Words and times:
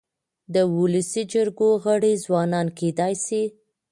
د 0.53 0.55
ولسي 0.77 1.23
جرګو 1.33 1.69
غړي 1.83 2.13
ځوانان 2.25 2.67
کيدای 2.79 3.13
سي. 3.25 3.43